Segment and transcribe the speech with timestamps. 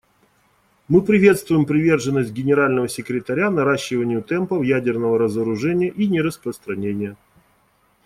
[0.87, 7.17] Мы приветствуем приверженность Генерального секретаря наращиванию темпов ядерного разоружения и нераспространения.